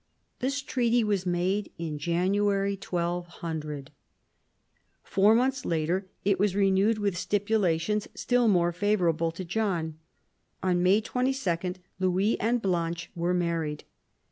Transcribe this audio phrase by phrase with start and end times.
[0.39, 3.91] This treaty was made in January 1200.
[5.03, 9.99] Four months later it was renewed with stipulations still more favour able to John.
[10.63, 13.83] On May 22 Louis and Blanche were married.